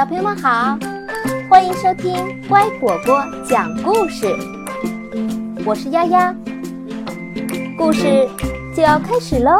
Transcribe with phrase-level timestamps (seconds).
[0.00, 0.78] 小朋友们好，
[1.50, 2.14] 欢迎收听
[2.48, 4.34] 乖果果讲故事。
[5.66, 6.34] 我是丫丫，
[7.76, 8.26] 故事
[8.74, 9.58] 就要开始喽。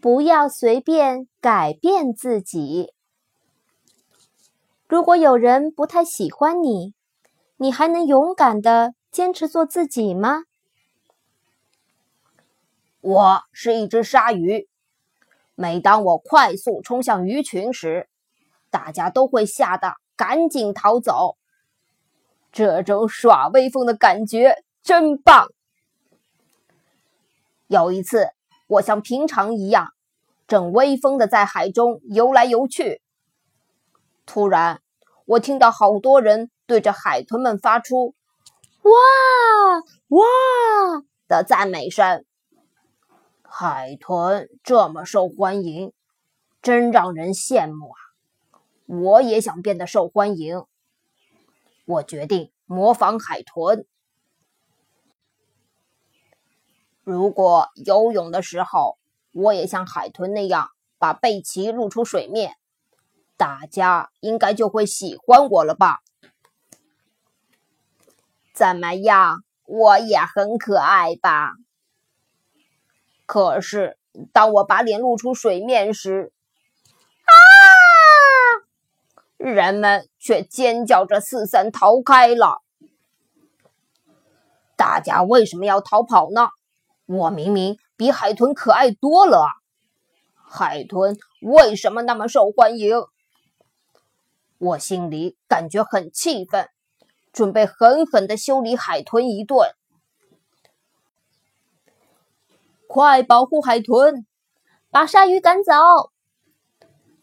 [0.00, 2.94] 不要随便改变自己。
[4.88, 6.94] 如果有人不太喜欢你，
[7.58, 10.44] 你还能勇敢的坚持做自己吗？
[13.04, 14.66] 我是一只鲨鱼，
[15.54, 18.08] 每当我快速冲向鱼群时，
[18.70, 21.36] 大家都会吓得赶紧逃走。
[22.50, 25.48] 这种耍威风的感觉真棒。
[27.66, 28.30] 有一次，
[28.68, 29.90] 我像平常一样，
[30.46, 33.02] 正威风的在海中游来游去。
[34.24, 34.80] 突然，
[35.26, 38.14] 我听到好多人对着海豚们发出
[38.80, 38.92] “哇
[40.08, 40.24] 哇”
[41.28, 42.24] 的赞美声。
[43.56, 45.92] 海豚这么受欢迎，
[46.60, 47.98] 真让人羡慕啊！
[48.86, 50.64] 我也想变得受欢迎。
[51.84, 53.86] 我决定模仿海豚。
[57.04, 58.98] 如果游泳的时候，
[59.30, 62.56] 我也像海豚那样把背鳍露出水面，
[63.36, 66.00] 大家应该就会喜欢我了吧？
[68.52, 69.44] 怎么样？
[69.64, 71.52] 我也很可爱吧？
[73.26, 73.96] 可是，
[74.32, 76.32] 当我把脸露出水面时，
[77.24, 77.32] 啊！
[79.38, 82.62] 人们却尖叫着四散逃开了。
[84.76, 86.48] 大家为什么要逃跑呢？
[87.06, 89.46] 我明明比海豚可爱多了。
[90.34, 92.96] 海豚为什么那么受欢迎？
[94.58, 96.68] 我心里感觉很气愤，
[97.32, 99.74] 准备狠狠地修理海豚一顿。
[102.94, 104.24] 快保护海豚，
[104.88, 105.72] 把鲨鱼赶走！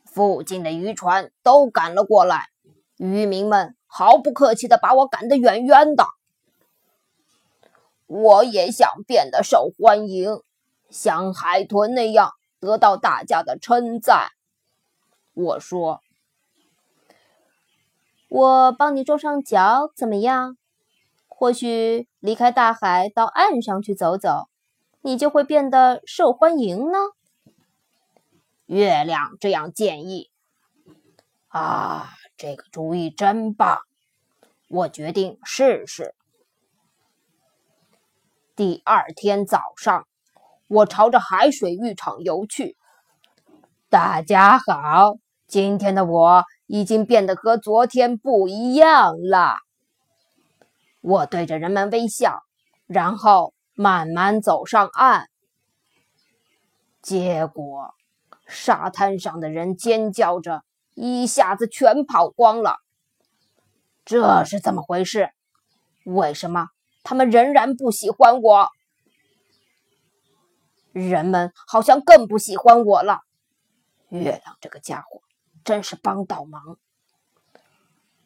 [0.04, 2.50] 附近的渔船都赶了过来，
[2.98, 6.04] 渔民们毫不客气地把我赶得远远的。
[8.06, 10.42] 我也想变得受欢迎，
[10.90, 14.28] 像海豚那样得到大家的称赞。
[15.34, 16.02] 我说
[18.28, 20.58] ：“我帮你种上脚怎么样？
[21.30, 24.48] 或许离开大海，到岸上去走走。”
[25.04, 26.98] 你就会变得受欢迎呢。
[28.68, 30.30] 月亮这样建议。
[31.48, 33.80] 啊，这个主意真棒！
[34.70, 36.14] 我决定试试。
[38.56, 40.08] 第二天早上，
[40.68, 42.78] 我朝着海水浴场游去。
[43.90, 45.16] 大家好，
[45.48, 49.58] 今天的我已经变得和昨天不一样了。
[51.02, 52.44] 我对着人们微笑，
[52.86, 53.54] 然后。
[53.82, 55.28] 慢慢走上岸，
[57.02, 57.96] 结果
[58.46, 62.78] 沙滩上的人尖叫着，一下子全跑光了。
[64.06, 65.32] 这是怎么回事？
[66.06, 66.68] 为什么
[67.02, 68.70] 他们仍然不喜欢我？
[70.92, 73.22] 人们好像更不喜欢我了。
[74.10, 75.24] 月亮这个家伙
[75.64, 76.78] 真是帮倒忙。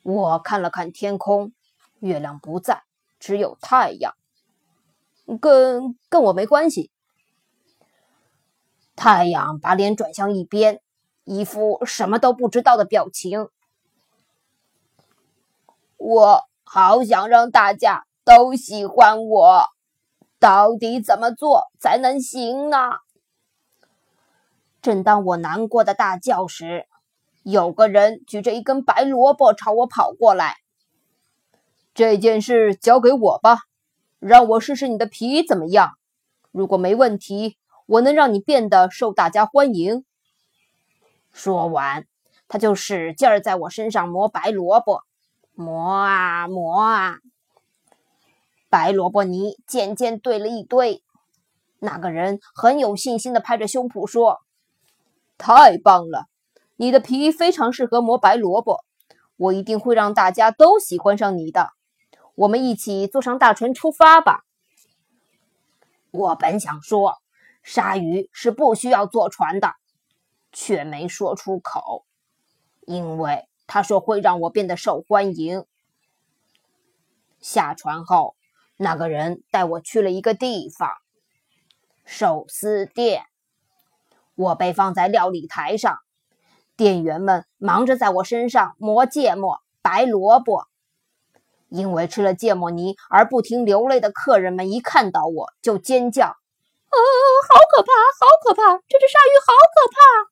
[0.02, 1.54] 我看了看天空，
[2.00, 2.84] 月亮不在，
[3.20, 4.14] 只有太阳。
[5.41, 6.91] 跟跟我没关系。
[8.96, 10.81] 太阳把脸转向一边，
[11.24, 13.50] 一副什么都不知道的表情。
[15.97, 19.66] 我好想让大家都喜欢我，
[20.40, 22.78] 到底怎么做才能行呢？
[24.81, 26.88] 正当我难过的大叫时，
[27.44, 30.57] 有个人举着一根白萝卜朝我跑过来。
[31.94, 33.62] 这件事交给我吧。
[34.20, 35.94] 让我试试你的皮怎么样？
[36.52, 40.06] 如果没问题，我能让你变得受大家欢迎。
[41.31, 42.08] 说完，
[42.48, 45.04] 他就使劲儿在我身上磨白萝卜，
[45.54, 47.20] 磨啊磨啊，
[48.70, 51.04] 白萝卜泥渐渐堆了一堆。
[51.80, 54.39] 那个人很有信心地拍着胸脯说
[55.38, 56.28] ：“太棒了，
[56.78, 58.86] 你的皮非常适合磨白萝卜，
[59.36, 61.72] 我一定会让大家都喜欢上你的。”
[62.36, 64.44] 我们一起坐上大船出发吧。
[66.12, 67.18] 我本想说，
[67.64, 69.74] 鲨鱼是不需要坐船的，
[70.52, 72.06] 却没说出口，
[72.82, 75.66] 因为他说会让我变得受欢迎。
[77.40, 78.36] 下船后，
[78.78, 80.90] 那个人带我去了一个地方——
[82.06, 83.26] 寿司店。
[84.36, 86.00] 我被放在料理台上，
[86.76, 90.68] 店员们忙着在我身上磨芥末、白萝卜。
[91.69, 96.97] 因为吃了芥末泥而不停流泪的客人们一看到我就尖叫：“啊！
[97.50, 98.77] 好可怕，好可怕！
[98.88, 100.31] 这只鲨鱼好可怕。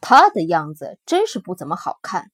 [0.00, 2.30] 它的样子真是不怎么好看。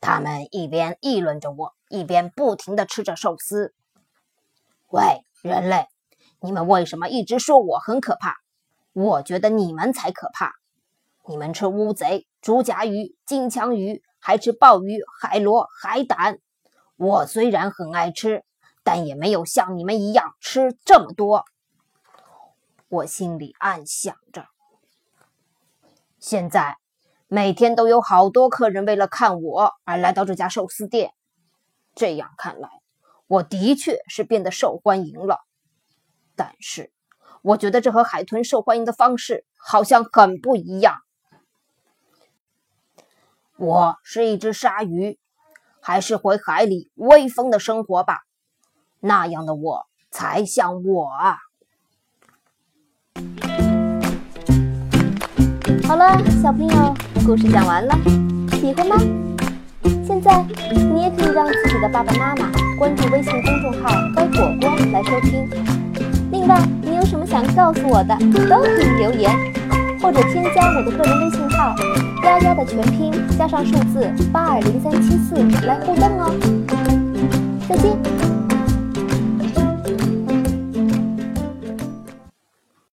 [0.00, 3.74] 他们一边议论着我，一边不停地吃着寿司。
[4.88, 5.86] 喂，人类，
[6.40, 8.38] 你们为什么一直说我很可怕？
[8.92, 10.54] 我觉得你们才可怕。
[11.28, 16.38] 你们吃乌贼、竹荚鱼、金枪鱼，还吃鲍鱼、海螺、海胆。
[16.96, 18.44] 我虽然很爱吃，
[18.84, 21.44] 但也没有像你们一样吃这么多。
[22.88, 24.46] 我心里暗想着。
[26.18, 26.76] 现在
[27.28, 31.12] 每天都有好多客人为了看我而来到这家寿司店。
[31.94, 32.68] 这样看来，
[33.26, 35.38] 我的确是变得受欢迎了。
[36.36, 36.92] 但是，
[37.42, 40.98] 我觉得这和海豚受欢迎的方式好像很不一样。
[43.60, 45.18] 我是一只鲨鱼，
[45.82, 48.20] 还是回海里威风的生活吧？
[49.00, 51.36] 那样的我才像我啊！
[55.86, 56.94] 好了，小朋友，
[57.26, 57.94] 故事讲完了，
[58.52, 58.96] 喜欢吗？
[60.06, 60.42] 现在
[60.94, 65.46] 你也可以让自己的爸爸妈妈关注微信公众号“乖果果”来收听。
[66.32, 68.16] 另外，你有什么想告诉我的，
[68.48, 69.30] 都可以留言，
[70.00, 71.74] 或者添加我的个人微信号。
[72.60, 75.34] 的全拼加上数字八二零三七四
[75.66, 76.30] 来互动哦，
[77.66, 78.29] 再见。